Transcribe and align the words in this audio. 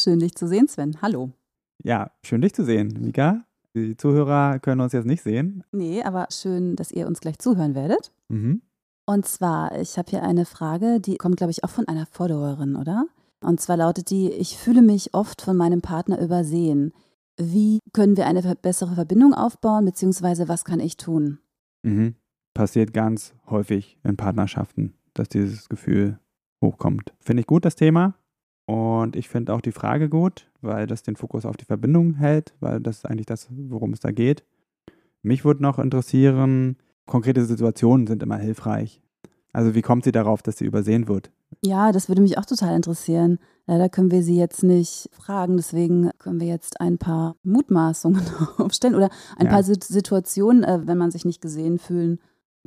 Schön, 0.00 0.20
dich 0.20 0.36
zu 0.36 0.46
sehen, 0.46 0.68
Sven. 0.68 1.02
Hallo. 1.02 1.32
Ja, 1.82 2.12
schön, 2.22 2.40
dich 2.40 2.54
zu 2.54 2.64
sehen, 2.64 2.96
Mika. 3.00 3.44
Die 3.74 3.96
Zuhörer 3.96 4.60
können 4.60 4.80
uns 4.80 4.92
jetzt 4.92 5.06
nicht 5.06 5.24
sehen. 5.24 5.64
Nee, 5.72 6.04
aber 6.04 6.28
schön, 6.30 6.76
dass 6.76 6.92
ihr 6.92 7.08
uns 7.08 7.18
gleich 7.20 7.40
zuhören 7.40 7.74
werdet. 7.74 8.12
Mhm. 8.28 8.62
Und 9.06 9.26
zwar, 9.26 9.76
ich 9.80 9.98
habe 9.98 10.08
hier 10.08 10.22
eine 10.22 10.44
Frage, 10.44 11.00
die 11.00 11.16
kommt, 11.16 11.38
glaube 11.38 11.50
ich, 11.50 11.64
auch 11.64 11.70
von 11.70 11.88
einer 11.88 12.06
Followerin, 12.06 12.76
oder? 12.76 13.06
Und 13.40 13.60
zwar 13.60 13.76
lautet 13.76 14.10
die, 14.10 14.30
ich 14.30 14.56
fühle 14.56 14.82
mich 14.82 15.14
oft 15.14 15.42
von 15.42 15.56
meinem 15.56 15.80
Partner 15.80 16.20
übersehen. 16.20 16.92
Wie 17.36 17.80
können 17.92 18.16
wir 18.16 18.26
eine 18.26 18.54
bessere 18.54 18.94
Verbindung 18.94 19.34
aufbauen, 19.34 19.84
beziehungsweise 19.84 20.46
was 20.46 20.64
kann 20.64 20.78
ich 20.78 20.96
tun? 20.96 21.40
Mhm. 21.82 22.14
Passiert 22.54 22.92
ganz 22.94 23.34
häufig 23.50 23.98
in 24.04 24.16
Partnerschaften, 24.16 24.94
dass 25.14 25.28
dieses 25.28 25.68
Gefühl 25.68 26.20
hochkommt. 26.62 27.12
Finde 27.18 27.40
ich 27.40 27.48
gut, 27.48 27.64
das 27.64 27.74
Thema. 27.74 28.14
Und 28.68 29.16
ich 29.16 29.30
finde 29.30 29.54
auch 29.54 29.62
die 29.62 29.72
Frage 29.72 30.10
gut, 30.10 30.46
weil 30.60 30.86
das 30.86 31.02
den 31.02 31.16
Fokus 31.16 31.46
auf 31.46 31.56
die 31.56 31.64
Verbindung 31.64 32.16
hält, 32.16 32.52
weil 32.60 32.80
das 32.80 32.98
ist 32.98 33.06
eigentlich 33.06 33.24
das, 33.24 33.48
worum 33.50 33.94
es 33.94 34.00
da 34.00 34.10
geht. 34.10 34.44
Mich 35.22 35.42
würde 35.42 35.62
noch 35.62 35.78
interessieren, 35.78 36.76
konkrete 37.06 37.46
Situationen 37.46 38.06
sind 38.06 38.22
immer 38.22 38.36
hilfreich. 38.36 39.00
Also 39.54 39.74
wie 39.74 39.80
kommt 39.80 40.04
sie 40.04 40.12
darauf, 40.12 40.42
dass 40.42 40.58
sie 40.58 40.66
übersehen 40.66 41.08
wird? 41.08 41.30
Ja, 41.64 41.92
das 41.92 42.10
würde 42.10 42.20
mich 42.20 42.36
auch 42.36 42.44
total 42.44 42.76
interessieren. 42.76 43.38
Leider 43.66 43.88
können 43.88 44.10
wir 44.10 44.22
sie 44.22 44.36
jetzt 44.36 44.62
nicht 44.62 45.08
fragen, 45.12 45.56
deswegen 45.56 46.10
können 46.18 46.38
wir 46.38 46.48
jetzt 46.48 46.78
ein 46.78 46.98
paar 46.98 47.36
Mutmaßungen 47.44 48.20
aufstellen 48.58 48.94
oder 48.94 49.08
ein 49.38 49.46
ja. 49.46 49.52
paar 49.52 49.62
Situationen, 49.62 50.62
äh, 50.62 50.86
wenn 50.86 50.98
man 50.98 51.10
sich 51.10 51.24
nicht 51.24 51.40
gesehen 51.40 51.78
fühlen 51.78 52.20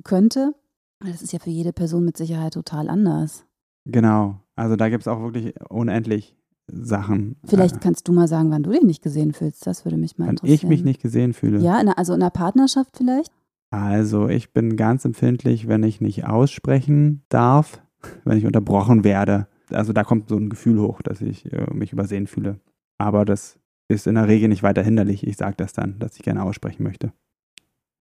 könnte. 0.04 0.56
Das 1.00 1.22
ist 1.22 1.32
ja 1.32 1.38
für 1.38 1.52
jede 1.52 1.74
Person 1.74 2.06
mit 2.06 2.18
Sicherheit 2.18 2.54
total 2.54 2.90
anders. 2.90 3.46
Genau. 3.86 4.41
Also 4.56 4.76
da 4.76 4.90
gibt 4.90 5.02
es 5.02 5.08
auch 5.08 5.22
wirklich 5.22 5.54
unendlich 5.70 6.36
Sachen. 6.68 7.36
Vielleicht 7.46 7.78
äh, 7.78 7.80
kannst 7.80 8.08
du 8.08 8.14
mal 8.14 8.28
sagen, 8.28 8.52
wann 8.52 8.64
du 8.64 8.72
dich 8.72 8.84
nicht 8.84 9.02
gesehen 9.02 9.34
fühlst. 9.34 9.66
Das 9.68 9.86
würde 9.86 9.98
mich 9.98 10.18
mal 10.18 10.26
wann 10.26 10.32
interessieren. 10.32 10.56
ich 10.56 10.64
mich 10.64 10.84
nicht 10.84 11.02
gesehen 11.02 11.34
fühle. 11.34 11.60
Ja, 11.60 11.80
in, 11.80 11.90
also 11.90 12.14
in 12.14 12.22
einer 12.22 12.30
Partnerschaft 12.32 12.98
vielleicht? 12.98 13.32
Also 13.72 14.28
ich 14.28 14.52
bin 14.54 14.76
ganz 14.76 15.06
empfindlich, 15.06 15.68
wenn 15.68 15.84
ich 15.84 16.02
nicht 16.02 16.26
aussprechen 16.26 17.24
darf, 17.30 17.82
wenn 18.26 18.38
ich 18.38 18.46
unterbrochen 18.46 19.04
werde. 19.04 19.48
Also 19.70 19.94
da 19.94 20.04
kommt 20.04 20.30
so 20.30 20.36
ein 20.36 20.50
Gefühl 20.50 20.80
hoch, 20.80 21.02
dass 21.02 21.22
ich 21.22 21.52
äh, 21.52 21.74
mich 21.74 21.94
übersehen 21.94 22.28
fühle. 22.28 22.60
Aber 22.98 23.26
das 23.26 23.58
ist 23.88 24.08
in 24.08 24.16
der 24.16 24.28
Regel 24.28 24.50
nicht 24.50 24.64
weiter 24.64 24.84
hinderlich. 24.84 25.26
Ich 25.26 25.38
sage 25.38 25.56
das 25.58 25.74
dann, 25.74 26.00
dass 26.00 26.16
ich 26.16 26.24
gerne 26.24 26.44
aussprechen 26.44 26.84
möchte. 26.84 27.14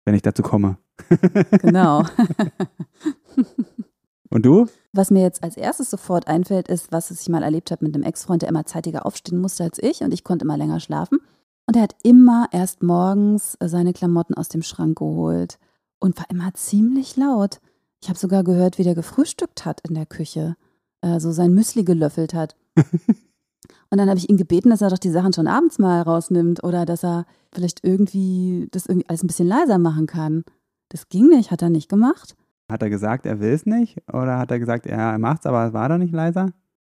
Wenn 0.06 0.16
ich 0.16 0.22
dazu 0.22 0.42
komme. 0.42 0.78
Genau. 1.62 2.04
Und 4.32 4.46
du? 4.46 4.68
Was 4.94 5.12
mir 5.12 5.22
jetzt 5.22 5.44
als 5.44 5.58
erstes 5.58 5.90
sofort 5.90 6.28
einfällt, 6.28 6.70
ist, 6.70 6.92
was 6.92 7.12
ich 7.12 7.30
mal 7.30 7.44
erlebt 7.44 7.70
habe 7.70 7.86
mit 7.86 7.94
einem 7.94 8.04
Ex-Freund, 8.04 8.42
der 8.42 8.50
immer 8.50 8.66
zeitiger 8.66 9.06
aufstehen 9.06 9.40
musste 9.40 9.64
als 9.64 9.78
ich 9.78 10.02
und 10.02 10.14
ich 10.14 10.24
konnte 10.24 10.46
immer 10.46 10.58
länger 10.58 10.80
schlafen. 10.80 11.20
Und 11.68 11.76
er 11.76 11.84
hat 11.84 11.96
immer 12.04 12.48
erst 12.52 12.82
morgens 12.82 13.58
seine 13.64 13.94
Klamotten 13.94 14.34
aus 14.34 14.50
dem 14.50 14.64
Schrank 14.64 14.98
geholt 14.98 15.60
und 16.00 16.18
war 16.18 16.30
immer 16.30 16.54
ziemlich 16.54 17.18
laut. 17.18 17.60
Ich 18.02 18.10
habe 18.10 18.18
sogar 18.18 18.44
gehört, 18.44 18.78
wie 18.78 18.84
der 18.84 18.96
gefrühstückt 18.96 19.66
hat 19.66 19.82
in 19.88 19.94
der 19.94 20.06
Küche, 20.06 20.56
äh, 21.02 21.20
so 21.20 21.32
sein 21.32 21.54
Müsli 21.54 21.84
gelöffelt 21.84 22.34
hat. 22.34 22.56
und 22.76 23.98
dann 23.98 24.10
habe 24.10 24.18
ich 24.18 24.30
ihn 24.30 24.38
gebeten, 24.38 24.70
dass 24.70 24.82
er 24.82 24.90
doch 24.90 24.98
die 24.98 25.12
Sachen 25.12 25.34
schon 25.34 25.48
abends 25.48 25.78
mal 25.78 26.02
rausnimmt 26.02 26.64
oder 26.64 26.86
dass 26.86 27.04
er 27.04 27.26
vielleicht 27.54 27.84
irgendwie 27.84 28.70
das 28.72 28.86
irgendwie 28.86 29.08
alles 29.10 29.24
ein 29.24 29.28
bisschen 29.28 29.48
leiser 29.48 29.78
machen 29.78 30.08
kann. 30.08 30.44
Das 30.90 31.10
ging 31.10 31.28
nicht, 31.28 31.52
hat 31.52 31.62
er 31.62 31.70
nicht 31.70 31.90
gemacht. 31.90 32.36
Hat 32.72 32.82
er 32.82 32.90
gesagt, 32.90 33.26
er 33.26 33.40
will 33.40 33.52
es 33.52 33.66
nicht? 33.66 33.98
Oder 34.12 34.38
hat 34.38 34.50
er 34.50 34.60
gesagt, 34.60 34.88
er 34.88 35.18
macht 35.20 35.42
es, 35.42 35.46
aber 35.46 35.68
es 35.68 35.74
war 35.74 35.90
doch 35.90 35.98
nicht 35.98 36.14
leiser? 36.14 36.54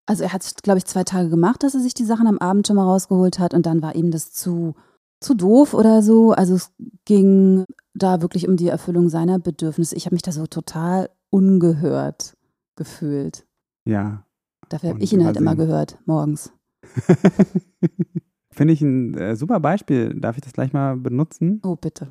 Also 0.06 0.24
er 0.24 0.32
hat 0.32 0.42
es, 0.42 0.54
glaube 0.56 0.78
ich, 0.78 0.84
zwei 0.84 1.04
Tage 1.04 1.30
gemacht, 1.30 1.62
dass 1.62 1.74
er 1.74 1.80
sich 1.80 1.94
die 1.94 2.04
Sachen 2.04 2.26
am 2.26 2.38
Abend 2.38 2.66
schon 2.66 2.76
mal 2.76 2.84
rausgeholt 2.84 3.38
hat 3.38 3.54
und 3.54 3.64
dann 3.64 3.80
war 3.80 3.94
ihm 3.94 4.10
das 4.10 4.32
zu, 4.32 4.74
zu 5.20 5.34
doof 5.34 5.72
oder 5.72 6.02
so. 6.02 6.32
Also 6.32 6.54
es 6.54 6.72
ging 7.04 7.64
da 7.94 8.20
wirklich 8.20 8.48
um 8.48 8.56
die 8.56 8.68
Erfüllung 8.68 9.08
seiner 9.08 9.38
Bedürfnisse. 9.38 9.96
Ich 9.96 10.04
habe 10.04 10.14
mich 10.14 10.22
da 10.22 10.32
so 10.32 10.46
total 10.46 11.08
ungehört 11.30 12.36
gefühlt. 12.76 13.46
Ja. 13.86 14.26
Dafür 14.68 14.90
habe 14.90 15.00
ich 15.00 15.12
ihn 15.12 15.24
halt 15.24 15.36
immer 15.36 15.56
gehört, 15.56 15.98
morgens. 16.04 16.52
Finde 18.50 18.74
ich 18.74 18.82
ein 18.82 19.14
äh, 19.14 19.36
super 19.36 19.60
Beispiel. 19.60 20.18
Darf 20.20 20.36
ich 20.36 20.42
das 20.42 20.52
gleich 20.52 20.72
mal 20.72 20.96
benutzen? 20.96 21.60
Oh, 21.64 21.76
bitte. 21.76 22.08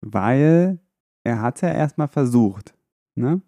Weil 0.00 0.78
er 1.24 1.42
hat 1.42 1.56
es 1.56 1.62
ja 1.62 1.72
erstmal 1.72 2.06
versucht. 2.06 2.75
Ne? 3.16 3.42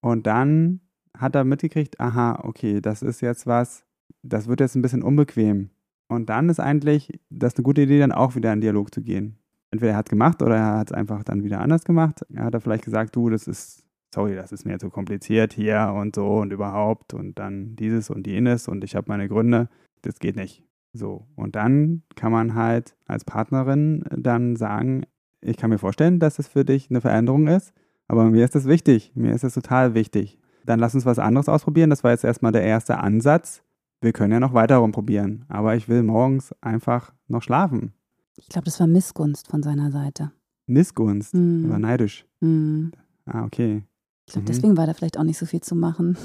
Und 0.00 0.26
dann 0.26 0.80
hat 1.16 1.34
er 1.34 1.44
mitgekriegt, 1.44 1.98
aha, 2.00 2.40
okay, 2.42 2.80
das 2.80 3.02
ist 3.02 3.20
jetzt 3.20 3.46
was, 3.46 3.84
das 4.22 4.48
wird 4.48 4.60
jetzt 4.60 4.76
ein 4.76 4.82
bisschen 4.82 5.02
unbequem. 5.02 5.70
Und 6.08 6.30
dann 6.30 6.48
ist 6.48 6.60
eigentlich 6.60 7.20
das 7.30 7.56
eine 7.56 7.64
gute 7.64 7.82
Idee, 7.82 7.98
dann 7.98 8.12
auch 8.12 8.34
wieder 8.34 8.52
in 8.52 8.60
Dialog 8.60 8.94
zu 8.94 9.02
gehen. 9.02 9.38
Entweder 9.70 9.92
er 9.92 9.98
hat 9.98 10.08
es 10.08 10.10
gemacht 10.10 10.42
oder 10.42 10.56
er 10.56 10.78
hat 10.78 10.90
es 10.90 10.96
einfach 10.96 11.22
dann 11.24 11.44
wieder 11.44 11.60
anders 11.60 11.84
gemacht. 11.84 12.24
Er 12.32 12.44
hat 12.44 12.54
er 12.54 12.60
vielleicht 12.60 12.84
gesagt, 12.84 13.14
du, 13.14 13.28
das 13.28 13.46
ist, 13.46 13.84
sorry, 14.14 14.34
das 14.34 14.52
ist 14.52 14.64
mir 14.64 14.78
zu 14.78 14.88
kompliziert 14.88 15.52
hier 15.52 15.92
und 15.94 16.14
so 16.14 16.38
und 16.38 16.52
überhaupt 16.52 17.12
und 17.12 17.38
dann 17.38 17.76
dieses 17.76 18.08
und 18.08 18.26
jenes 18.26 18.68
und 18.68 18.82
ich 18.84 18.96
habe 18.96 19.08
meine 19.08 19.28
Gründe, 19.28 19.68
das 20.02 20.18
geht 20.18 20.36
nicht. 20.36 20.64
So. 20.94 21.26
Und 21.36 21.56
dann 21.56 22.02
kann 22.16 22.32
man 22.32 22.54
halt 22.54 22.96
als 23.06 23.24
Partnerin 23.24 24.04
dann 24.10 24.56
sagen, 24.56 25.04
ich 25.42 25.58
kann 25.58 25.70
mir 25.70 25.78
vorstellen, 25.78 26.18
dass 26.18 26.38
es 26.38 26.48
für 26.48 26.64
dich 26.64 26.88
eine 26.88 27.02
Veränderung 27.02 27.46
ist, 27.46 27.74
aber 28.08 28.24
mir 28.24 28.44
ist 28.44 28.54
das 28.54 28.66
wichtig. 28.66 29.12
Mir 29.14 29.32
ist 29.34 29.44
das 29.44 29.54
total 29.54 29.94
wichtig. 29.94 30.38
Dann 30.64 30.80
lass 30.80 30.94
uns 30.94 31.06
was 31.06 31.18
anderes 31.18 31.48
ausprobieren. 31.48 31.90
Das 31.90 32.02
war 32.02 32.10
jetzt 32.10 32.24
erstmal 32.24 32.52
der 32.52 32.62
erste 32.62 32.98
Ansatz. 32.98 33.62
Wir 34.00 34.12
können 34.12 34.32
ja 34.32 34.40
noch 34.40 34.54
weiter 34.54 34.76
rumprobieren, 34.76 35.44
aber 35.48 35.76
ich 35.76 35.88
will 35.88 36.02
morgens 36.02 36.54
einfach 36.60 37.12
noch 37.26 37.42
schlafen. 37.42 37.92
Ich 38.36 38.48
glaube, 38.48 38.66
das 38.66 38.78
war 38.78 38.86
Missgunst 38.86 39.48
von 39.48 39.62
seiner 39.62 39.90
Seite. 39.90 40.32
Missgunst? 40.66 41.34
Mm. 41.34 41.68
War 41.68 41.78
neidisch? 41.78 42.24
Mm. 42.40 42.88
Ah, 43.26 43.44
okay. 43.44 43.82
Ich 44.26 44.32
glaube, 44.32 44.44
mhm. 44.44 44.46
deswegen 44.46 44.76
war 44.76 44.86
da 44.86 44.94
vielleicht 44.94 45.18
auch 45.18 45.24
nicht 45.24 45.38
so 45.38 45.46
viel 45.46 45.60
zu 45.60 45.74
machen. 45.74 46.16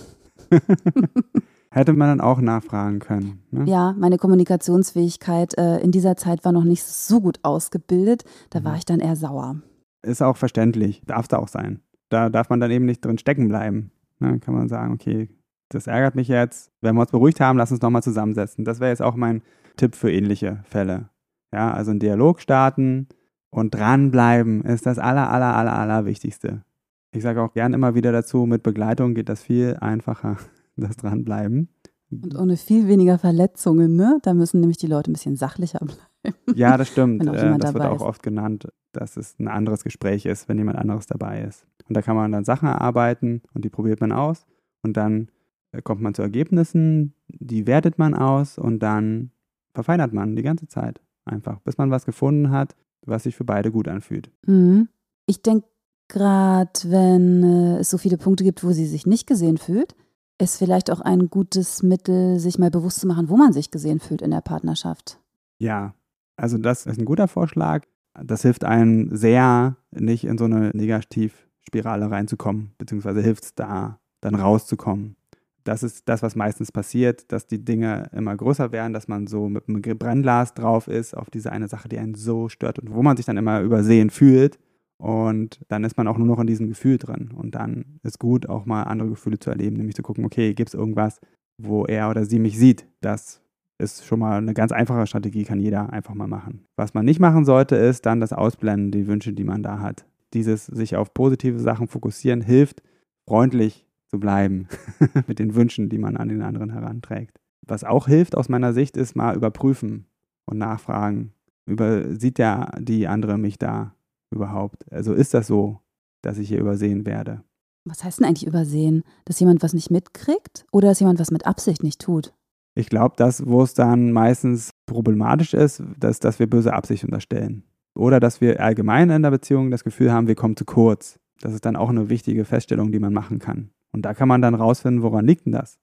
Hätte 1.71 1.93
man 1.93 2.09
dann 2.09 2.21
auch 2.21 2.39
nachfragen 2.39 2.99
können. 2.99 3.41
Ne? 3.49 3.63
Ja, 3.65 3.95
meine 3.97 4.17
Kommunikationsfähigkeit 4.17 5.57
äh, 5.57 5.79
in 5.79 5.91
dieser 5.91 6.15
Zeit 6.15 6.45
war 6.45 6.51
noch 6.51 6.65
nicht 6.65 6.83
so 6.83 7.19
gut 7.19 7.39
ausgebildet. 7.41 8.25
Da 8.51 8.59
mhm. 8.59 8.65
war 8.65 8.75
ich 8.77 8.85
dann 8.85 8.99
eher 8.99 9.15
sauer. 9.15 9.55
Ist 10.03 10.21
auch 10.21 10.37
verständlich. 10.37 11.01
Darf 11.05 11.25
es 11.29 11.33
auch 11.33 11.47
sein. 11.47 11.79
Da 12.09 12.29
darf 12.29 12.49
man 12.49 12.59
dann 12.59 12.71
eben 12.71 12.85
nicht 12.85 13.03
drin 13.03 13.17
stecken 13.17 13.47
bleiben. 13.47 13.91
Ne? 14.19 14.39
Kann 14.39 14.53
man 14.53 14.69
sagen, 14.69 14.93
okay, 14.93 15.29
das 15.69 15.87
ärgert 15.87 16.15
mich 16.15 16.27
jetzt. 16.27 16.71
Wenn 16.81 16.95
wir 16.95 17.01
uns 17.01 17.11
beruhigt 17.11 17.39
haben, 17.39 17.57
lass 17.57 17.71
uns 17.71 17.81
nochmal 17.81 18.03
zusammensetzen. 18.03 18.65
Das 18.65 18.79
wäre 18.79 18.91
jetzt 18.91 19.01
auch 19.01 19.15
mein 19.15 19.41
Tipp 19.77 19.95
für 19.95 20.11
ähnliche 20.11 20.61
Fälle. 20.65 21.09
Ja, 21.51 21.71
also 21.71 21.91
einen 21.91 21.99
Dialog 21.99 22.41
starten 22.41 23.07
und 23.49 23.75
dranbleiben 23.75 24.63
ist 24.63 24.85
das 24.85 24.99
aller, 24.99 25.29
aller, 25.29 25.55
aller, 25.55 25.73
aller 25.73 26.05
Wichtigste. 26.05 26.63
Ich 27.11 27.21
sage 27.21 27.41
auch 27.41 27.53
gern 27.53 27.73
immer 27.73 27.93
wieder 27.93 28.11
dazu, 28.11 28.45
mit 28.45 28.63
Begleitung 28.63 29.13
geht 29.13 29.29
das 29.29 29.43
viel 29.43 29.77
einfacher 29.79 30.37
das 30.75 30.97
dranbleiben. 30.97 31.69
Und 32.09 32.35
ohne 32.37 32.57
viel 32.57 32.87
weniger 32.87 33.17
Verletzungen, 33.17 33.95
ne? 33.95 34.19
Da 34.21 34.33
müssen 34.33 34.59
nämlich 34.59 34.77
die 34.77 34.87
Leute 34.87 35.11
ein 35.11 35.13
bisschen 35.13 35.35
sachlicher 35.35 35.79
bleiben. 35.79 36.01
Ja, 36.55 36.77
das 36.77 36.89
stimmt. 36.89 37.25
Äh, 37.25 37.57
das 37.57 37.73
wird 37.73 37.85
auch 37.85 37.97
ist. 37.97 38.01
oft 38.01 38.23
genannt, 38.23 38.67
dass 38.91 39.17
es 39.17 39.37
ein 39.39 39.47
anderes 39.47 39.83
Gespräch 39.83 40.25
ist, 40.25 40.47
wenn 40.47 40.57
jemand 40.57 40.77
anderes 40.77 41.05
dabei 41.05 41.41
ist. 41.41 41.65
Und 41.87 41.97
da 41.97 42.01
kann 42.01 42.15
man 42.15 42.31
dann 42.31 42.45
Sachen 42.45 42.67
erarbeiten 42.67 43.41
und 43.53 43.65
die 43.65 43.69
probiert 43.69 44.01
man 44.01 44.11
aus. 44.11 44.45
Und 44.83 44.97
dann 44.97 45.29
äh, 45.71 45.81
kommt 45.81 46.01
man 46.01 46.13
zu 46.13 46.21
Ergebnissen, 46.21 47.13
die 47.27 47.67
wertet 47.67 47.97
man 47.97 48.13
aus 48.13 48.57
und 48.57 48.79
dann 48.79 49.31
verfeinert 49.73 50.13
man 50.13 50.35
die 50.35 50.43
ganze 50.43 50.67
Zeit 50.67 51.01
einfach, 51.25 51.59
bis 51.61 51.77
man 51.77 51.91
was 51.91 52.05
gefunden 52.05 52.51
hat, 52.51 52.75
was 53.05 53.23
sich 53.23 53.35
für 53.35 53.43
beide 53.43 53.71
gut 53.71 53.87
anfühlt. 53.87 54.31
Mhm. 54.45 54.89
Ich 55.25 55.41
denke 55.41 55.67
gerade, 56.07 56.71
wenn 56.85 57.43
äh, 57.43 57.79
es 57.79 57.89
so 57.89 57.97
viele 57.97 58.17
Punkte 58.17 58.43
gibt, 58.43 58.63
wo 58.63 58.71
sie 58.71 58.85
sich 58.85 59.05
nicht 59.05 59.25
gesehen 59.27 59.57
fühlt, 59.57 59.95
ist 60.39 60.57
vielleicht 60.57 60.91
auch 60.91 61.01
ein 61.01 61.29
gutes 61.29 61.83
Mittel, 61.83 62.39
sich 62.39 62.59
mal 62.59 62.71
bewusst 62.71 62.99
zu 62.99 63.07
machen, 63.07 63.29
wo 63.29 63.37
man 63.37 63.53
sich 63.53 63.71
gesehen 63.71 63.99
fühlt 63.99 64.21
in 64.21 64.31
der 64.31 64.41
Partnerschaft. 64.41 65.19
Ja, 65.59 65.93
also 66.35 66.57
das 66.57 66.85
ist 66.85 66.99
ein 66.99 67.05
guter 67.05 67.27
Vorschlag. 67.27 67.85
Das 68.21 68.43
hilft 68.43 68.63
einem 68.63 69.15
sehr, 69.15 69.77
nicht 69.91 70.23
in 70.25 70.37
so 70.37 70.45
eine 70.45 70.69
Negativspirale 70.73 72.11
reinzukommen, 72.11 72.71
beziehungsweise 72.77 73.21
hilft 73.21 73.43
es 73.43 73.55
da, 73.55 73.99
dann 74.21 74.35
rauszukommen. 74.35 75.15
Das 75.63 75.81
ist 75.81 76.09
das, 76.09 76.21
was 76.21 76.35
meistens 76.35 76.71
passiert, 76.71 77.31
dass 77.31 77.47
die 77.47 77.63
Dinge 77.63 78.09
immer 78.13 78.35
größer 78.35 78.71
werden, 78.71 78.93
dass 78.93 79.07
man 79.07 79.27
so 79.27 79.47
mit 79.47 79.69
einem 79.69 79.81
Brennglas 79.81 80.53
drauf 80.53 80.87
ist 80.87 81.15
auf 81.15 81.29
diese 81.29 81.51
eine 81.51 81.69
Sache, 81.69 81.87
die 81.87 81.97
einen 81.97 82.15
so 82.15 82.49
stört 82.49 82.79
und 82.79 82.93
wo 82.93 83.01
man 83.01 83.15
sich 83.15 83.25
dann 83.25 83.37
immer 83.37 83.61
übersehen 83.61 84.09
fühlt. 84.09 84.59
Und 84.97 85.61
dann 85.69 85.83
ist 85.83 85.97
man 85.97 86.07
auch 86.07 86.17
nur 86.17 86.27
noch 86.27 86.39
in 86.39 86.47
diesem 86.47 86.69
Gefühl 86.69 86.97
drin. 86.97 87.31
Und 87.35 87.55
dann 87.55 87.99
ist 88.03 88.19
gut, 88.19 88.47
auch 88.47 88.65
mal 88.65 88.83
andere 88.83 89.09
Gefühle 89.09 89.39
zu 89.39 89.49
erleben, 89.49 89.77
nämlich 89.77 89.95
zu 89.95 90.03
gucken, 90.03 90.25
okay, 90.25 90.53
gibt 90.53 90.69
es 90.69 90.73
irgendwas, 90.73 91.19
wo 91.57 91.85
er 91.85 92.09
oder 92.09 92.25
sie 92.25 92.39
mich 92.39 92.57
sieht? 92.57 92.87
Das 93.01 93.42
ist 93.83 94.05
schon 94.05 94.19
mal 94.19 94.37
eine 94.37 94.53
ganz 94.53 94.71
einfache 94.71 95.05
Strategie, 95.05 95.43
kann 95.43 95.59
jeder 95.59 95.91
einfach 95.91 96.15
mal 96.15 96.27
machen. 96.27 96.65
Was 96.75 96.93
man 96.93 97.05
nicht 97.05 97.19
machen 97.19 97.45
sollte, 97.45 97.75
ist 97.75 98.05
dann 98.05 98.19
das 98.19 98.33
Ausblenden, 98.33 98.91
die 98.91 99.07
Wünsche, 99.07 99.33
die 99.33 99.43
man 99.43 99.61
da 99.61 99.79
hat. 99.79 100.05
Dieses 100.33 100.65
sich 100.65 100.95
auf 100.95 101.13
positive 101.13 101.59
Sachen 101.59 101.87
fokussieren 101.87 102.41
hilft, 102.41 102.81
freundlich 103.27 103.87
zu 104.09 104.19
bleiben 104.19 104.67
mit 105.27 105.39
den 105.39 105.55
Wünschen, 105.55 105.89
die 105.89 105.97
man 105.97 106.17
an 106.17 106.29
den 106.29 106.41
anderen 106.41 106.71
heranträgt. 106.71 107.39
Was 107.65 107.83
auch 107.83 108.07
hilft 108.07 108.35
aus 108.35 108.49
meiner 108.49 108.73
Sicht, 108.73 108.97
ist 108.97 109.15
mal 109.15 109.35
überprüfen 109.35 110.05
und 110.45 110.57
nachfragen. 110.57 111.33
Über, 111.65 112.15
sieht 112.15 112.37
der 112.37 112.71
die 112.79 113.07
andere 113.07 113.37
mich 113.37 113.57
da 113.57 113.95
überhaupt? 114.31 114.91
Also 114.91 115.13
ist 115.13 115.33
das 115.33 115.47
so, 115.47 115.79
dass 116.21 116.37
ich 116.37 116.49
hier 116.49 116.59
übersehen 116.59 117.05
werde? 117.05 117.43
Was 117.85 118.03
heißt 118.03 118.19
denn 118.19 118.27
eigentlich 118.27 118.47
übersehen? 118.47 119.03
Dass 119.25 119.39
jemand 119.39 119.61
was 119.61 119.73
nicht 119.73 119.91
mitkriegt 119.91 120.65
oder 120.71 120.89
dass 120.89 120.99
jemand 120.99 121.19
was 121.19 121.31
mit 121.31 121.45
Absicht 121.45 121.83
nicht 121.83 122.01
tut? 122.01 122.33
Ich 122.75 122.89
glaube, 122.89 123.15
das, 123.17 123.45
wo 123.45 123.61
es 123.61 123.73
dann 123.73 124.11
meistens 124.11 124.71
problematisch 124.85 125.53
ist, 125.53 125.83
dass, 125.99 126.19
dass 126.19 126.39
wir 126.39 126.49
böse 126.49 126.73
Absicht 126.73 127.03
unterstellen. 127.03 127.63
Oder 127.95 128.19
dass 128.19 128.41
wir 128.41 128.59
allgemein 128.59 129.09
in 129.11 129.21
der 129.21 129.31
Beziehung 129.31 129.69
das 129.69 129.83
Gefühl 129.83 130.11
haben, 130.11 130.27
wir 130.27 130.35
kommen 130.35 130.57
zu 130.57 130.65
kurz. 130.65 131.19
Das 131.39 131.53
ist 131.53 131.65
dann 131.65 131.75
auch 131.75 131.89
eine 131.89 132.09
wichtige 132.09 132.45
Feststellung, 132.45 132.91
die 132.91 132.99
man 132.99 133.13
machen 133.13 133.39
kann. 133.39 133.69
Und 133.91 134.03
da 134.03 134.13
kann 134.13 134.27
man 134.27 134.41
dann 134.41 134.55
rausfinden, 134.55 135.03
woran 135.03 135.25
liegt 135.25 135.45
denn 135.45 135.53
das? 135.53 135.77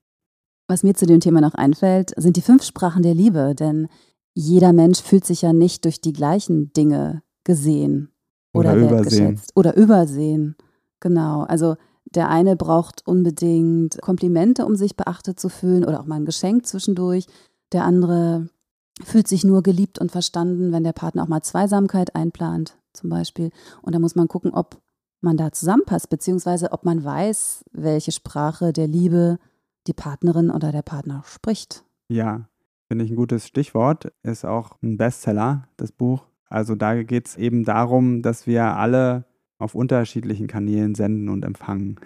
Was 0.66 0.82
mir 0.82 0.94
zu 0.94 1.06
dem 1.06 1.20
Thema 1.20 1.40
noch 1.40 1.54
einfällt, 1.54 2.12
sind 2.16 2.36
die 2.36 2.42
fünf 2.42 2.64
Sprachen 2.64 3.02
der 3.02 3.14
Liebe. 3.14 3.54
Denn 3.54 3.88
jeder 4.34 4.72
Mensch 4.72 5.00
fühlt 5.00 5.24
sich 5.24 5.42
ja 5.42 5.52
nicht 5.52 5.84
durch 5.84 6.00
die 6.00 6.12
gleichen 6.12 6.72
Dinge 6.72 7.22
gesehen 7.44 8.10
oder, 8.52 8.72
oder 8.72 8.82
übersehen. 8.82 9.40
Oder 9.54 9.76
übersehen. 9.76 10.56
Genau. 10.98 11.42
Also 11.42 11.76
der 12.14 12.28
eine 12.28 12.56
braucht 12.56 13.06
unbedingt 13.06 14.00
Komplimente, 14.00 14.66
um 14.66 14.76
sich 14.76 14.96
beachtet 14.96 15.38
zu 15.38 15.48
fühlen 15.48 15.84
oder 15.84 16.00
auch 16.00 16.06
mal 16.06 16.16
ein 16.16 16.24
Geschenk 16.24 16.66
zwischendurch. 16.66 17.26
Der 17.72 17.84
andere 17.84 18.48
fühlt 19.02 19.28
sich 19.28 19.44
nur 19.44 19.62
geliebt 19.62 19.98
und 19.98 20.10
verstanden, 20.10 20.72
wenn 20.72 20.84
der 20.84 20.92
Partner 20.92 21.22
auch 21.22 21.28
mal 21.28 21.42
Zweisamkeit 21.42 22.14
einplant, 22.16 22.78
zum 22.92 23.10
Beispiel. 23.10 23.50
Und 23.82 23.94
da 23.94 23.98
muss 23.98 24.16
man 24.16 24.28
gucken, 24.28 24.52
ob 24.52 24.80
man 25.20 25.36
da 25.36 25.52
zusammenpasst, 25.52 26.10
beziehungsweise 26.10 26.72
ob 26.72 26.84
man 26.84 27.04
weiß, 27.04 27.64
welche 27.72 28.12
Sprache 28.12 28.72
der 28.72 28.88
Liebe 28.88 29.38
die 29.86 29.92
Partnerin 29.92 30.50
oder 30.50 30.72
der 30.72 30.82
Partner 30.82 31.22
spricht. 31.26 31.84
Ja, 32.08 32.48
finde 32.88 33.04
ich 33.04 33.10
ein 33.10 33.16
gutes 33.16 33.46
Stichwort. 33.46 34.12
Ist 34.22 34.44
auch 34.44 34.76
ein 34.82 34.96
Bestseller, 34.96 35.68
das 35.76 35.92
Buch. 35.92 36.26
Also 36.46 36.74
da 36.74 37.02
geht 37.02 37.28
es 37.28 37.36
eben 37.36 37.64
darum, 37.64 38.22
dass 38.22 38.46
wir 38.46 38.76
alle 38.76 39.24
auf 39.60 39.74
unterschiedlichen 39.76 40.48
Kanälen 40.48 40.94
senden 40.94 41.28
und 41.28 41.44
empfangen. 41.44 42.00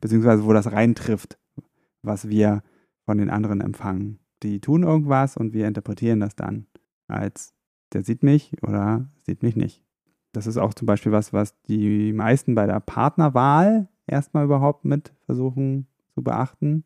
Beziehungsweise 0.00 0.44
wo 0.44 0.52
das 0.52 0.72
reintrifft, 0.72 1.38
was 2.02 2.28
wir 2.28 2.62
von 3.04 3.18
den 3.18 3.30
anderen 3.30 3.60
empfangen. 3.60 4.18
Die 4.42 4.60
tun 4.60 4.82
irgendwas 4.82 5.36
und 5.36 5.52
wir 5.52 5.68
interpretieren 5.68 6.20
das 6.20 6.34
dann 6.34 6.66
als 7.12 7.54
der 7.92 8.02
sieht 8.02 8.22
mich 8.22 8.56
oder 8.62 9.08
sieht 9.22 9.42
mich 9.42 9.54
nicht. 9.54 9.84
Das 10.32 10.46
ist 10.46 10.56
auch 10.56 10.72
zum 10.72 10.86
Beispiel 10.86 11.12
was, 11.12 11.32
was 11.32 11.60
die 11.62 12.12
meisten 12.12 12.54
bei 12.54 12.66
der 12.66 12.80
Partnerwahl 12.80 13.88
erstmal 14.06 14.44
überhaupt 14.44 14.84
mit 14.84 15.12
versuchen 15.26 15.86
zu 16.14 16.22
beachten. 16.22 16.84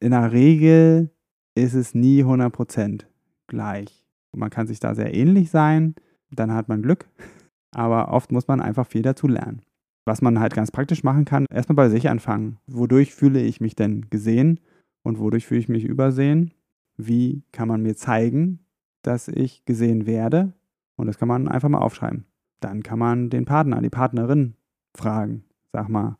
In 0.00 0.10
der 0.10 0.32
Regel 0.32 1.10
ist 1.54 1.74
es 1.74 1.94
nie 1.94 2.24
100% 2.24 3.04
gleich. 3.46 4.04
Man 4.32 4.50
kann 4.50 4.66
sich 4.66 4.80
da 4.80 4.94
sehr 4.94 5.14
ähnlich 5.14 5.50
sein, 5.50 5.94
dann 6.30 6.52
hat 6.52 6.68
man 6.68 6.82
Glück, 6.82 7.08
aber 7.74 8.12
oft 8.12 8.32
muss 8.32 8.48
man 8.48 8.60
einfach 8.60 8.86
viel 8.86 9.02
dazu 9.02 9.28
lernen. 9.28 9.62
Was 10.04 10.22
man 10.22 10.40
halt 10.40 10.54
ganz 10.54 10.70
praktisch 10.70 11.04
machen 11.04 11.24
kann, 11.24 11.46
erstmal 11.50 11.76
bei 11.76 11.88
sich 11.90 12.08
anfangen. 12.08 12.58
Wodurch 12.66 13.14
fühle 13.14 13.42
ich 13.42 13.60
mich 13.60 13.76
denn 13.76 14.08
gesehen 14.08 14.60
und 15.02 15.18
wodurch 15.18 15.46
fühle 15.46 15.60
ich 15.60 15.68
mich 15.68 15.84
übersehen? 15.84 16.54
Wie 16.96 17.42
kann 17.52 17.68
man 17.68 17.82
mir 17.82 17.94
zeigen, 17.94 18.60
dass 19.02 19.28
ich 19.28 19.64
gesehen 19.64 20.06
werde? 20.06 20.54
Und 20.96 21.06
das 21.06 21.18
kann 21.18 21.28
man 21.28 21.46
einfach 21.48 21.68
mal 21.68 21.78
aufschreiben. 21.78 22.24
Dann 22.60 22.82
kann 22.82 22.98
man 22.98 23.30
den 23.30 23.44
Partner, 23.44 23.80
die 23.80 23.90
Partnerin 23.90 24.54
fragen. 24.96 25.44
Sag 25.72 25.88
mal, 25.88 26.16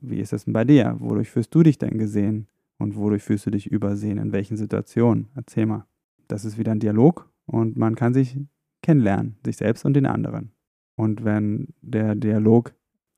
wie 0.00 0.20
ist 0.20 0.32
es 0.32 0.44
denn 0.44 0.54
bei 0.54 0.64
dir? 0.64 0.96
Wodurch 1.00 1.30
fühlst 1.30 1.54
du 1.54 1.62
dich 1.62 1.78
denn 1.78 1.98
gesehen? 1.98 2.46
Und 2.78 2.96
wodurch 2.96 3.22
fühlst 3.22 3.46
du 3.46 3.50
dich 3.50 3.66
übersehen? 3.66 4.18
In 4.18 4.32
welchen 4.32 4.56
Situationen? 4.56 5.28
Erzähl 5.34 5.66
mal. 5.66 5.86
Das 6.28 6.44
ist 6.44 6.58
wieder 6.58 6.72
ein 6.72 6.80
Dialog 6.80 7.30
und 7.46 7.76
man 7.76 7.94
kann 7.94 8.14
sich 8.14 8.38
kennenlernen, 8.82 9.36
sich 9.44 9.56
selbst 9.56 9.84
und 9.84 9.94
den 9.94 10.06
anderen. 10.06 10.52
Und 10.96 11.24
wenn 11.24 11.68
der 11.80 12.14
Dialog 12.14 12.74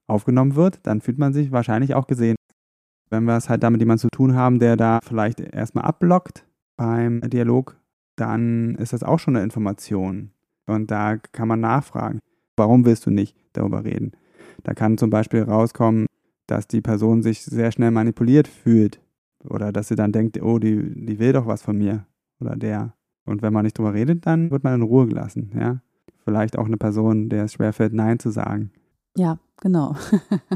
aufgenommen 0.07 0.55
wird, 0.55 0.81
dann 0.85 1.01
fühlt 1.01 1.19
man 1.19 1.33
sich 1.33 1.53
wahrscheinlich 1.53 1.95
auch 1.95 2.07
gesehen. 2.07 2.37
Wenn 3.11 3.25
wir 3.25 3.37
es 3.37 3.49
halt 3.49 3.63
damit 3.63 3.81
jemand 3.81 4.01
zu 4.01 4.09
tun 4.09 4.35
haben, 4.35 4.59
der 4.59 4.77
da 4.77 5.01
vielleicht 5.03 5.41
erstmal 5.41 5.85
abblockt 5.85 6.47
beim 6.77 7.21
Dialog, 7.23 7.77
dann 8.17 8.75
ist 8.77 8.93
das 8.93 9.03
auch 9.03 9.19
schon 9.19 9.37
eine 9.37 9.45
Information. 9.45 10.31
Und 10.67 10.91
da 10.91 11.17
kann 11.17 11.49
man 11.49 11.61
nachfragen, 11.61 12.21
warum 12.57 12.85
willst 12.85 13.07
du 13.07 13.11
nicht 13.11 13.37
darüber 13.53 13.85
reden? 13.85 14.13
Da 14.63 14.75
kann 14.75 14.99
zum 14.99 15.11
Beispiel 15.11 15.43
rauskommen, 15.43 16.07
dass 16.47 16.67
die 16.69 16.81
Person 16.81 17.23
sich 17.23 17.43
sehr 17.43 17.73
schnell 17.73 17.91
manipuliert 17.91 18.49
fühlt 18.49 19.01
oder 19.45 19.73
dass 19.73 19.89
sie 19.89 19.97
dann 19.97 20.13
denkt, 20.13 20.41
oh, 20.43 20.59
die, 20.59 21.07
die 21.07 21.19
will 21.19 21.33
doch 21.33 21.47
was 21.47 21.63
von 21.63 21.77
mir 21.77 22.07
oder 22.41 22.57
der. 22.57 22.95
Und 23.25 23.43
wenn 23.43 23.53
man 23.53 23.65
nicht 23.65 23.79
drüber 23.79 23.95
redet, 23.95 24.27
dann 24.27 24.51
wird 24.51 24.65
man 24.65 24.75
in 24.75 24.83
Ruhe 24.83 25.07
gelassen, 25.07 25.53
ja. 25.59 25.81
Vielleicht 26.25 26.59
auch 26.59 26.67
eine 26.67 26.77
Person, 26.77 27.29
der 27.29 27.45
es 27.45 27.53
schwerfällt, 27.53 27.93
Nein 27.93 28.19
zu 28.19 28.31
sagen. 28.31 28.73
Ja, 29.17 29.39
genau. 29.61 29.95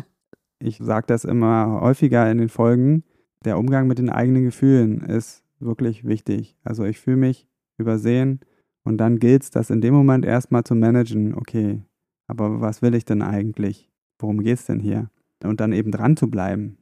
ich 0.59 0.79
sage 0.79 1.07
das 1.07 1.25
immer 1.25 1.81
häufiger 1.81 2.31
in 2.31 2.39
den 2.39 2.49
Folgen. 2.49 3.05
Der 3.45 3.59
Umgang 3.59 3.87
mit 3.87 3.99
den 3.99 4.11
eigenen 4.11 4.45
Gefühlen 4.45 5.03
ist 5.03 5.45
wirklich 5.61 6.05
wichtig. 6.05 6.57
Also 6.65 6.85
ich 6.85 6.99
fühle 6.99 7.19
mich 7.19 7.47
übersehen 7.77 8.41
und 8.85 8.99
dann 8.99 9.19
gilt 9.19 9.43
es, 9.43 9.51
das 9.51 9.71
in 9.71 9.81
dem 9.81 9.95
Moment 9.95 10.25
erstmal 10.25 10.65
zu 10.65 10.75
managen. 10.75 11.35
Okay, 11.35 11.83
aber 12.27 12.61
was 12.61 12.83
will 12.83 12.95
ich 12.95 13.05
denn 13.05 13.23
eigentlich? 13.23 13.91
Worum 14.19 14.43
geht 14.43 14.59
es 14.59 14.67
denn 14.67 14.81
hier? 14.81 15.11
Und 15.45 15.61
dann 15.61 15.73
eben 15.73 15.93
dran 15.93 16.17
zu 16.17 16.29
bleiben. 16.29 16.79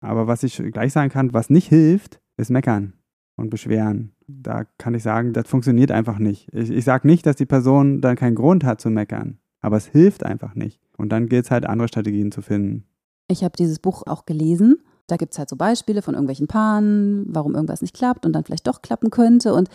Aber 0.00 0.26
was 0.26 0.42
ich 0.42 0.56
gleich 0.72 0.92
sagen 0.92 1.10
kann, 1.10 1.32
was 1.32 1.50
nicht 1.50 1.68
hilft, 1.68 2.20
ist 2.36 2.50
meckern 2.50 2.94
und 3.36 3.50
beschweren. 3.50 4.12
Da 4.26 4.64
kann 4.78 4.94
ich 4.94 5.02
sagen, 5.02 5.32
das 5.32 5.48
funktioniert 5.48 5.90
einfach 5.90 6.18
nicht. 6.18 6.48
Ich, 6.52 6.70
ich 6.70 6.84
sage 6.84 7.06
nicht, 7.06 7.26
dass 7.26 7.36
die 7.36 7.46
Person 7.46 8.00
dann 8.00 8.16
keinen 8.16 8.34
Grund 8.34 8.64
hat 8.64 8.80
zu 8.80 8.90
meckern, 8.90 9.38
aber 9.60 9.76
es 9.76 9.86
hilft 9.86 10.24
einfach 10.24 10.54
nicht. 10.54 10.80
Und 10.96 11.10
dann 11.10 11.28
gilt 11.28 11.46
es 11.46 11.50
halt, 11.50 11.66
andere 11.66 11.88
Strategien 11.88 12.32
zu 12.32 12.42
finden. 12.42 12.84
Ich 13.28 13.44
habe 13.44 13.56
dieses 13.56 13.78
Buch 13.78 14.02
auch 14.06 14.26
gelesen. 14.26 14.78
Da 15.06 15.16
gibt 15.16 15.32
es 15.32 15.38
halt 15.38 15.48
so 15.48 15.56
Beispiele 15.56 16.02
von 16.02 16.14
irgendwelchen 16.14 16.46
Paaren, 16.46 17.24
warum 17.28 17.54
irgendwas 17.54 17.82
nicht 17.82 17.94
klappt 17.94 18.24
und 18.24 18.32
dann 18.32 18.44
vielleicht 18.44 18.66
doch 18.66 18.82
klappen 18.82 19.10
könnte. 19.10 19.54
Und 19.54 19.68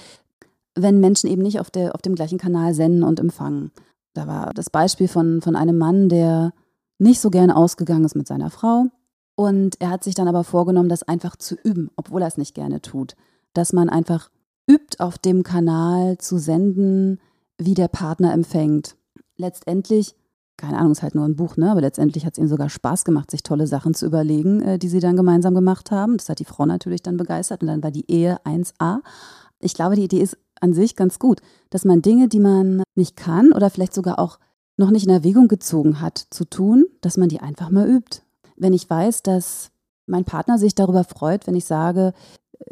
wenn 0.76 1.00
Menschen 1.00 1.30
eben 1.30 1.42
nicht 1.42 1.60
auf, 1.60 1.72
der, 1.72 1.96
auf 1.96 2.02
dem 2.02 2.16
gleichen 2.16 2.38
Kanal 2.38 2.74
senden 2.74 3.04
und 3.04 3.20
empfangen. 3.20 3.72
Da 4.14 4.28
war 4.28 4.54
das 4.54 4.70
Beispiel 4.70 5.08
von, 5.08 5.42
von 5.42 5.56
einem 5.56 5.78
Mann, 5.78 6.10
der 6.10 6.54
nicht 7.00 7.20
so 7.20 7.30
gerne 7.30 7.56
ausgegangen 7.56 8.06
ist 8.06 8.16
mit 8.16 8.28
seiner 8.28 8.50
Frau. 8.50 8.86
Und 9.36 9.80
er 9.80 9.90
hat 9.90 10.04
sich 10.04 10.16
dann 10.16 10.28
aber 10.28 10.44
vorgenommen, 10.44 10.90
das 10.90 11.04
einfach 11.04 11.36
zu 11.36 11.56
üben, 11.64 11.92
obwohl 11.96 12.22
er 12.22 12.28
es 12.28 12.38
nicht 12.38 12.56
gerne 12.56 12.82
tut 12.82 13.16
dass 13.58 13.74
man 13.74 13.90
einfach 13.90 14.30
übt, 14.70 15.00
auf 15.00 15.18
dem 15.18 15.44
Kanal 15.44 16.18
zu 16.18 16.38
senden, 16.38 17.20
wie 17.58 17.74
der 17.74 17.88
Partner 17.88 18.34
empfängt. 18.34 18.96
Letztendlich, 19.38 20.16
keine 20.58 20.78
Ahnung, 20.78 20.92
ist 20.92 21.04
halt 21.04 21.16
nur 21.16 21.26
ein 21.26 21.36
Buch, 21.36 21.58
ne? 21.58 21.72
aber 21.72 21.82
letztendlich 21.82 22.26
hat 22.26 22.34
es 22.34 22.40
ihm 22.40 22.48
sogar 22.48 22.70
Spaß 22.70 23.04
gemacht, 23.04 23.32
sich 23.32 23.44
tolle 23.44 23.68
Sachen 23.68 23.94
zu 23.94 24.06
überlegen, 24.06 24.62
äh, 24.62 24.80
die 24.80 24.90
sie 24.90 25.00
dann 25.00 25.16
gemeinsam 25.16 25.56
gemacht 25.56 25.92
haben. 25.92 26.18
Das 26.18 26.30
hat 26.30 26.40
die 26.40 26.46
Frau 26.46 26.66
natürlich 26.66 27.02
dann 27.02 27.18
begeistert 27.18 27.62
und 27.62 27.68
dann 27.68 27.84
war 27.84 27.92
die 27.92 28.10
Ehe 28.12 28.40
1a. 28.46 29.00
Ich 29.60 29.74
glaube, 29.74 29.96
die 29.96 30.04
Idee 30.04 30.22
ist 30.22 30.38
an 30.60 30.74
sich 30.74 30.96
ganz 30.96 31.20
gut, 31.20 31.42
dass 31.70 31.86
man 31.86 32.02
Dinge, 32.02 32.28
die 32.28 32.40
man 32.40 32.84
nicht 32.96 33.16
kann 33.16 33.54
oder 33.54 33.70
vielleicht 33.70 33.94
sogar 33.94 34.20
auch 34.20 34.40
noch 34.76 34.92
nicht 34.92 35.06
in 35.06 35.12
Erwägung 35.12 35.48
gezogen 35.48 36.02
hat, 36.02 36.28
zu 36.30 36.46
tun, 36.46 36.86
dass 37.02 37.18
man 37.18 37.30
die 37.30 37.40
einfach 37.40 37.70
mal 37.70 37.90
übt. 37.90 38.22
Wenn 38.56 38.74
ich 38.74 38.90
weiß, 38.90 39.24
dass 39.24 39.72
mein 40.06 40.26
Partner 40.26 40.58
sich 40.58 40.76
darüber 40.76 41.04
freut, 41.04 41.48
wenn 41.48 41.56
ich 41.56 41.66
sage, 41.66 42.14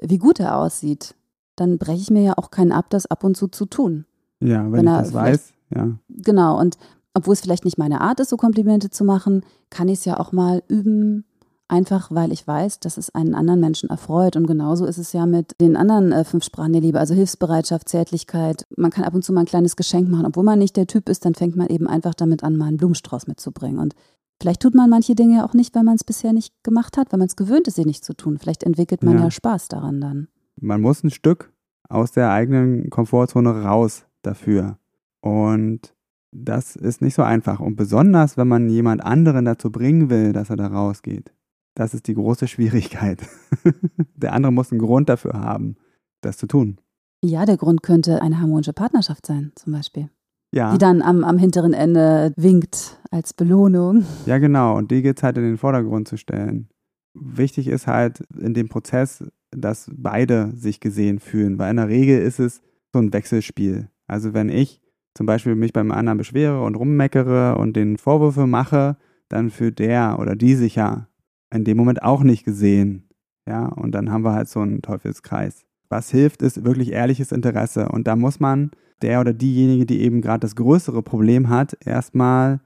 wie 0.01 0.17
gut 0.17 0.39
er 0.39 0.57
aussieht, 0.57 1.15
dann 1.55 1.77
breche 1.77 2.01
ich 2.01 2.09
mir 2.09 2.21
ja 2.21 2.33
auch 2.37 2.51
keinen 2.51 2.71
ab, 2.71 2.89
das 2.89 3.05
ab 3.05 3.23
und 3.23 3.37
zu 3.37 3.47
zu 3.47 3.65
tun. 3.65 4.05
Ja, 4.41 4.63
wenn, 4.65 4.73
wenn 4.73 4.87
ich 4.87 4.91
das 4.91 5.13
weiß, 5.13 5.53
ja. 5.73 5.97
Genau, 6.09 6.59
und 6.59 6.77
obwohl 7.13 7.33
es 7.33 7.41
vielleicht 7.41 7.65
nicht 7.65 7.77
meine 7.77 8.01
Art 8.01 8.19
ist, 8.19 8.29
so 8.29 8.37
Komplimente 8.37 8.89
zu 8.89 9.05
machen, 9.05 9.43
kann 9.69 9.87
ich 9.87 9.99
es 9.99 10.05
ja 10.05 10.19
auch 10.19 10.33
mal 10.33 10.61
üben, 10.67 11.23
einfach 11.67 12.11
weil 12.11 12.31
ich 12.31 12.45
weiß, 12.45 12.81
dass 12.81 12.97
es 12.97 13.13
einen 13.15 13.33
anderen 13.33 13.61
Menschen 13.61 13.89
erfreut. 13.89 14.35
Und 14.35 14.47
genauso 14.47 14.85
ist 14.85 14.97
es 14.97 15.13
ja 15.13 15.25
mit 15.25 15.59
den 15.61 15.77
anderen 15.77 16.11
äh, 16.11 16.23
fünf 16.25 16.43
Sprachen 16.43 16.73
der 16.73 16.81
Liebe, 16.81 16.99
also 16.99 17.13
Hilfsbereitschaft, 17.13 17.87
Zärtlichkeit. 17.87 18.65
Man 18.75 18.91
kann 18.91 19.05
ab 19.05 19.15
und 19.15 19.23
zu 19.23 19.31
mal 19.31 19.41
ein 19.41 19.47
kleines 19.47 19.77
Geschenk 19.77 20.09
machen. 20.09 20.25
Obwohl 20.25 20.43
man 20.43 20.59
nicht 20.59 20.75
der 20.75 20.87
Typ 20.87 21.07
ist, 21.09 21.25
dann 21.25 21.35
fängt 21.35 21.55
man 21.55 21.67
eben 21.67 21.87
einfach 21.87 22.13
damit 22.13 22.43
an, 22.43 22.57
mal 22.57 22.67
einen 22.67 22.77
Blumenstrauß 22.77 23.27
mitzubringen. 23.27 23.79
Und 23.79 23.95
Vielleicht 24.41 24.61
tut 24.61 24.75
man 24.75 24.89
manche 24.89 25.15
Dinge 25.15 25.45
auch 25.45 25.53
nicht, 25.53 25.73
weil 25.75 25.83
man 25.83 25.95
es 25.95 26.03
bisher 26.03 26.33
nicht 26.33 26.53
gemacht 26.63 26.97
hat, 26.97 27.11
weil 27.11 27.19
man 27.19 27.27
es 27.27 27.35
gewöhnt 27.35 27.67
ist, 27.67 27.75
sie 27.75 27.85
nicht 27.85 28.03
zu 28.03 28.13
tun. 28.13 28.37
Vielleicht 28.37 28.63
entwickelt 28.63 29.03
man 29.03 29.17
ja. 29.17 29.25
ja 29.25 29.31
Spaß 29.31 29.69
daran 29.69 30.01
dann. 30.01 30.27
Man 30.59 30.81
muss 30.81 31.03
ein 31.03 31.09
Stück 31.09 31.53
aus 31.89 32.11
der 32.11 32.31
eigenen 32.31 32.89
Komfortzone 32.89 33.63
raus 33.63 34.05
dafür. 34.21 34.77
Und 35.21 35.95
das 36.31 36.75
ist 36.75 37.01
nicht 37.01 37.15
so 37.15 37.23
einfach. 37.23 37.59
Und 37.59 37.75
besonders, 37.75 38.37
wenn 38.37 38.47
man 38.47 38.69
jemand 38.69 39.03
anderen 39.03 39.45
dazu 39.45 39.71
bringen 39.71 40.09
will, 40.09 40.33
dass 40.33 40.49
er 40.49 40.57
da 40.57 40.67
rausgeht. 40.67 41.33
Das 41.75 41.93
ist 41.93 42.07
die 42.07 42.13
große 42.13 42.47
Schwierigkeit. 42.47 43.19
der 44.15 44.33
andere 44.33 44.51
muss 44.51 44.71
einen 44.71 44.81
Grund 44.81 45.09
dafür 45.09 45.33
haben, 45.33 45.75
das 46.21 46.37
zu 46.37 46.47
tun. 46.47 46.79
Ja, 47.23 47.45
der 47.45 47.57
Grund 47.57 47.83
könnte 47.83 48.21
eine 48.21 48.39
harmonische 48.39 48.73
Partnerschaft 48.73 49.25
sein, 49.25 49.51
zum 49.55 49.73
Beispiel. 49.73 50.09
Ja. 50.51 50.71
Die 50.71 50.77
dann 50.77 51.01
am, 51.01 51.23
am 51.23 51.37
hinteren 51.37 51.73
Ende 51.73 52.33
winkt 52.37 52.97
als 53.11 53.33
Belohnung. 53.33 54.05
Ja, 54.25 54.37
genau. 54.37 54.77
Und 54.77 54.91
die 54.91 55.01
geht 55.01 55.17
es 55.17 55.23
halt 55.23 55.37
in 55.37 55.43
den 55.43 55.57
Vordergrund 55.57 56.07
zu 56.07 56.17
stellen. 56.17 56.69
Wichtig 57.13 57.67
ist 57.67 57.87
halt 57.87 58.21
in 58.37 58.53
dem 58.53 58.69
Prozess, 58.69 59.23
dass 59.51 59.89
beide 59.93 60.51
sich 60.55 60.79
gesehen 60.79 61.19
fühlen, 61.19 61.57
weil 61.59 61.71
in 61.71 61.77
der 61.77 61.87
Regel 61.87 62.21
ist 62.21 62.39
es 62.39 62.61
so 62.93 62.99
ein 62.99 63.13
Wechselspiel. 63.13 63.89
Also 64.07 64.33
wenn 64.33 64.49
ich 64.49 64.81
zum 65.13 65.25
Beispiel 65.25 65.55
mich 65.55 65.73
beim 65.73 65.91
anderen 65.91 66.17
beschwere 66.17 66.61
und 66.61 66.75
rummeckere 66.75 67.57
und 67.57 67.75
den 67.75 67.97
Vorwürfe 67.97 68.47
mache, 68.47 68.97
dann 69.29 69.49
fühlt 69.49 69.79
der 69.79 70.17
oder 70.19 70.35
die 70.35 70.55
sich 70.55 70.75
ja 70.75 71.07
in 71.53 71.63
dem 71.63 71.77
Moment 71.77 72.03
auch 72.03 72.21
nicht 72.23 72.43
gesehen. 72.43 73.09
Ja, 73.47 73.67
und 73.67 73.93
dann 73.93 74.11
haben 74.11 74.23
wir 74.23 74.33
halt 74.33 74.49
so 74.49 74.59
einen 74.59 74.81
Teufelskreis. 74.81 75.65
Was 75.95 76.11
hilft, 76.11 76.41
ist 76.41 76.65
wirklich 76.65 76.91
ehrliches 76.91 77.31
Interesse. 77.31 77.87
Und 77.87 78.05
da 78.05 78.17
muss 78.17 78.41
man, 78.41 78.71
der 79.01 79.21
oder 79.21 79.31
diejenige, 79.31 79.85
die 79.85 80.01
eben 80.01 80.19
gerade 80.19 80.41
das 80.41 80.57
größere 80.57 81.01
Problem 81.01 81.47
hat, 81.47 81.77
erstmal 81.85 82.59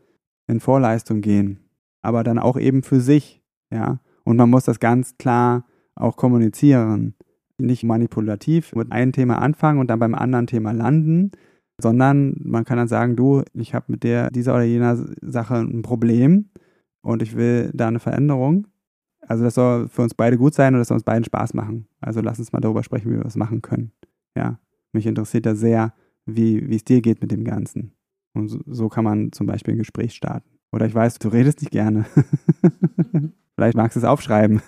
in 0.48 0.60
Vorleistung 0.60 1.22
gehen. 1.22 1.60
Aber 2.02 2.24
dann 2.24 2.40
auch 2.40 2.58
eben 2.58 2.82
für 2.82 3.00
sich. 3.00 3.44
Ja, 3.72 4.00
und 4.24 4.38
man 4.38 4.50
muss 4.50 4.64
das 4.64 4.80
ganz 4.80 5.16
klar 5.20 5.68
auch 5.94 6.18
kommunizieren. 6.18 7.14
Nicht 7.60 7.84
manipulativ 7.84 8.74
mit 8.74 8.92
einem 8.92 9.12
Thema 9.12 9.40
anfangen 9.44 9.80
und 9.80 9.92
dann 9.92 10.00
beim 10.00 10.16
anderen 10.16 10.48
Thema 10.48 10.72
landen, 10.72 11.30
sondern 11.80 12.36
man 12.44 12.66
kann 12.66 12.78
dann 12.78 12.88
sagen, 12.88 13.16
du, 13.16 13.44
ich 13.54 13.76
habe 13.76 13.86
mit 13.90 14.04
der, 14.04 14.32
dieser 14.32 14.56
oder 14.56 14.64
jener 14.64 14.98
Sache 15.22 15.54
ein 15.54 15.84
Problem 15.84 16.50
und 17.04 17.22
ich 17.22 17.36
will 17.36 17.70
da 17.76 17.90
eine 17.90 18.00
Veränderung. 18.00 18.66
Also 19.30 19.44
das 19.44 19.54
soll 19.54 19.88
für 19.90 20.02
uns 20.02 20.16
beide 20.16 20.38
gut 20.40 20.56
sein 20.56 20.74
und 20.74 20.80
das 20.80 20.88
soll 20.88 20.96
uns 20.96 21.04
beiden 21.04 21.24
Spaß 21.24 21.54
machen. 21.54 21.88
Also 22.02 22.20
lass 22.20 22.40
uns 22.40 22.52
mal 22.52 22.62
darüber 22.62 22.82
sprechen, 22.82 23.12
wie 23.12 23.16
wir 23.16 23.24
das 23.24 23.36
machen 23.36 23.62
können. 23.62 23.92
Ja, 24.36 24.60
mich 24.92 25.06
interessiert 25.06 25.46
da 25.46 25.54
sehr, 25.54 25.94
wie 26.26 26.76
es 26.76 26.84
dir 26.84 27.00
geht 27.02 27.22
mit 27.22 27.32
dem 27.32 27.44
Ganzen. 27.44 27.94
Und 28.34 28.48
so, 28.48 28.60
so 28.66 28.90
kann 28.90 29.04
man 29.04 29.32
zum 29.32 29.46
Beispiel 29.46 29.76
ein 29.76 29.80
Gespräch 29.80 30.16
starten. 30.16 30.50
Oder 30.72 30.88
ich 30.88 30.96
weiß, 30.96 31.20
du 31.20 31.28
redest 31.30 31.62
nicht 31.62 31.72
gerne. 31.72 32.08
Vielleicht 33.56 33.78
magst 33.78 33.96
du 33.96 34.00
es 34.00 34.06
aufschreiben. 34.06 34.62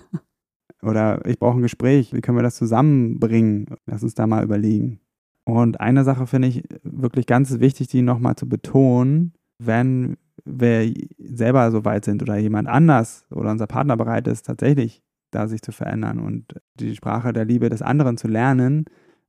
Oder 0.82 1.24
ich 1.26 1.38
brauche 1.38 1.58
ein 1.58 1.62
Gespräch. 1.62 2.12
Wie 2.12 2.20
können 2.20 2.36
wir 2.36 2.42
das 2.42 2.56
zusammenbringen? 2.56 3.66
Lass 3.86 4.02
uns 4.02 4.14
da 4.14 4.26
mal 4.26 4.44
überlegen. 4.44 5.00
Und 5.44 5.80
eine 5.80 6.04
Sache 6.04 6.26
finde 6.26 6.48
ich 6.48 6.64
wirklich 6.82 7.24
ganz 7.26 7.58
wichtig, 7.58 7.88
die 7.88 8.02
nochmal 8.02 8.36
zu 8.36 8.48
betonen, 8.48 9.32
wenn 9.58 10.18
wir 10.44 10.92
selber 11.18 11.70
so 11.70 11.84
weit 11.84 12.04
sind 12.04 12.22
oder 12.22 12.36
jemand 12.36 12.68
anders 12.68 13.26
oder 13.30 13.50
unser 13.50 13.66
Partner 13.66 13.96
bereit 13.96 14.26
ist, 14.28 14.46
tatsächlich 14.46 15.02
da 15.30 15.48
sich 15.48 15.62
zu 15.62 15.72
verändern 15.72 16.18
und 16.18 16.60
die 16.74 16.94
Sprache 16.94 17.32
der 17.32 17.44
Liebe 17.44 17.68
des 17.68 17.82
anderen 17.82 18.16
zu 18.16 18.28
lernen, 18.28 18.84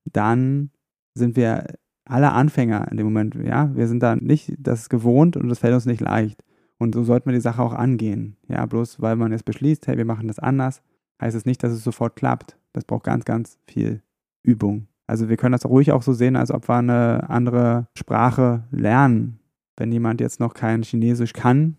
dann 0.06 0.72
sind 1.16 1.36
wir 1.36 1.66
alle 2.06 2.32
Anfänger 2.32 2.92
in 2.92 2.98
dem 2.98 3.06
Moment. 3.06 3.36
Ja, 3.36 3.74
wir 3.76 3.88
sind 3.88 4.04
da 4.04 4.16
nicht 4.16 4.54
das 4.58 4.90
gewohnt 4.90 5.38
und 5.38 5.48
das 5.48 5.60
fällt 5.60 5.74
uns 5.74 5.86
nicht 5.86 6.02
leicht. 6.02 6.44
Und 6.78 6.96
so 6.96 7.04
sollte 7.04 7.28
man 7.28 7.36
die 7.36 7.42
Sache 7.42 7.62
auch 7.62 7.74
angehen. 7.74 8.36
Ja, 8.48 8.66
bloß 8.66 9.02
weil 9.02 9.16
man 9.16 9.32
jetzt 9.32 9.46
beschließt, 9.46 9.88
hey, 9.88 9.98
wir 9.98 10.06
machen 10.06 10.28
das 10.28 10.40
anders, 10.40 10.82
heißt 11.22 11.36
es 11.36 11.46
nicht, 11.46 11.64
dass 11.64 11.72
es 11.72 11.84
sofort 11.84 12.16
klappt. 12.16 12.58
Das 12.74 12.84
braucht 12.84 13.06
ganz, 13.06 13.24
ganz 13.24 13.58
viel 13.66 14.02
Übung. 14.44 14.88
Also 15.08 15.30
wir 15.30 15.38
können 15.38 15.54
das 15.54 15.66
ruhig 15.66 15.92
auch 15.92 16.02
so 16.02 16.14
sehen, 16.14 16.36
als 16.36 16.52
ob 16.52 16.68
wir 16.68 16.76
eine 16.76 17.30
andere 17.30 17.88
Sprache 17.98 18.64
lernen. 18.72 19.40
Wenn 19.78 19.92
jemand 19.92 20.22
jetzt 20.22 20.40
noch 20.40 20.54
kein 20.54 20.84
Chinesisch 20.84 21.34
kann, 21.34 21.78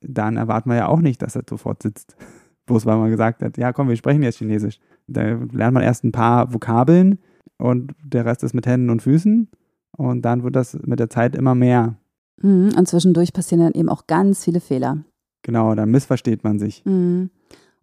dann 0.00 0.36
erwarten 0.36 0.70
wir 0.70 0.76
ja 0.76 0.88
auch 0.88 1.00
nicht, 1.00 1.22
dass 1.22 1.36
er 1.36 1.42
sofort 1.48 1.82
sitzt. 1.82 2.16
Bloß 2.66 2.86
weil 2.86 2.96
man 2.96 3.10
gesagt 3.10 3.42
hat, 3.42 3.58
ja 3.58 3.72
komm, 3.72 3.88
wir 3.88 3.96
sprechen 3.96 4.22
jetzt 4.22 4.38
Chinesisch. 4.38 4.80
Da 5.06 5.22
lernt 5.52 5.74
man 5.74 5.82
erst 5.82 6.04
ein 6.04 6.12
paar 6.12 6.52
Vokabeln 6.52 7.18
und 7.58 7.92
der 8.02 8.24
Rest 8.24 8.42
ist 8.42 8.54
mit 8.54 8.66
Händen 8.66 8.88
und 8.88 9.02
Füßen. 9.02 9.48
Und 9.96 10.22
dann 10.22 10.42
wird 10.42 10.56
das 10.56 10.78
mit 10.82 10.98
der 10.98 11.10
Zeit 11.10 11.36
immer 11.36 11.54
mehr. 11.54 11.96
Mhm, 12.42 12.72
und 12.76 12.88
zwischendurch 12.88 13.32
passieren 13.32 13.62
dann 13.62 13.74
eben 13.74 13.88
auch 13.88 14.06
ganz 14.06 14.42
viele 14.44 14.60
Fehler. 14.60 15.04
Genau, 15.42 15.74
dann 15.74 15.90
missversteht 15.90 16.42
man 16.42 16.58
sich. 16.58 16.84
Mhm. 16.84 17.30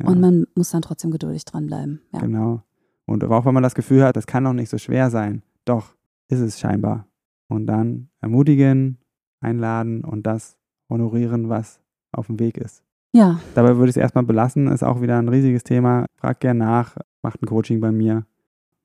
Ja. 0.02 0.10
Und 0.10 0.20
man 0.20 0.46
muss 0.56 0.72
dann 0.72 0.82
trotzdem 0.82 1.12
geduldig 1.12 1.46
dranbleiben. 1.46 2.02
Ja. 2.12 2.20
Genau. 2.20 2.64
Und 3.06 3.24
auch 3.24 3.46
wenn 3.46 3.54
man 3.54 3.64
das 3.64 3.76
Gefühl 3.76 4.04
hat, 4.04 4.16
das 4.16 4.28
kann 4.28 4.44
doch 4.44 4.54
nicht 4.54 4.70
so 4.70 4.78
schwer 4.78 5.10
sein, 5.10 5.44
doch 5.66 5.96
ist 6.28 6.40
es 6.40 6.60
scheinbar. 6.60 7.08
Und 7.48 7.68
dann 7.68 8.10
ermutigen, 8.20 8.98
einladen 9.42 10.04
und 10.04 10.24
das 10.26 10.58
honorieren, 10.90 11.50
was 11.50 11.80
auf 12.12 12.28
dem 12.28 12.40
Weg 12.40 12.58
ist. 12.58 12.84
Ja. 13.14 13.40
Dabei 13.56 13.76
würde 13.76 13.90
ich 13.90 13.98
es 13.98 14.02
erstmal 14.02 14.24
belassen, 14.24 14.68
ist 14.68 14.84
auch 14.84 15.02
wieder 15.02 15.18
ein 15.18 15.28
riesiges 15.28 15.64
Thema. 15.64 16.06
Fragt 16.16 16.42
gern 16.42 16.58
nach, 16.58 16.98
macht 17.22 17.42
ein 17.42 17.48
Coaching 17.48 17.82
bei 17.82 17.92
mir. 17.92 18.26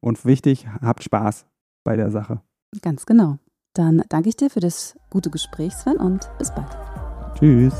Und 0.01 0.25
wichtig, 0.25 0.67
habt 0.83 1.05
Spaß 1.05 1.47
bei 1.85 1.97
der 1.97 2.11
Sache. 2.11 2.41
Ganz 2.83 3.07
genau. 3.07 3.39
Dann 3.75 4.03
danke 4.09 4.29
ich 4.29 4.37
dir 4.37 4.51
für 4.51 4.61
das 4.61 4.97
gute 5.11 5.31
Gespräch, 5.31 5.75
Sven, 5.75 5.97
und 5.97 6.29
bis 6.39 6.51
bald. 6.55 6.77
Tschüss. 7.39 7.75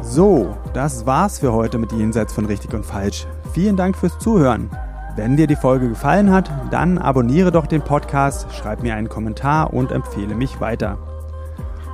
So, 0.00 0.56
das 0.74 1.06
war's 1.06 1.38
für 1.38 1.52
heute 1.52 1.78
mit 1.78 1.92
Jenseits 1.92 2.32
von 2.32 2.46
Richtig 2.46 2.74
und 2.74 2.84
Falsch. 2.84 3.26
Vielen 3.52 3.76
Dank 3.76 3.96
fürs 3.96 4.18
Zuhören. 4.18 4.70
Wenn 5.14 5.36
dir 5.36 5.46
die 5.46 5.56
Folge 5.56 5.88
gefallen 5.88 6.30
hat, 6.30 6.50
dann 6.70 6.98
abonniere 6.98 7.52
doch 7.52 7.66
den 7.66 7.82
Podcast, 7.82 8.52
schreib 8.52 8.82
mir 8.82 8.94
einen 8.94 9.08
Kommentar 9.08 9.72
und 9.74 9.92
empfehle 9.92 10.34
mich 10.34 10.60
weiter. 10.60 11.11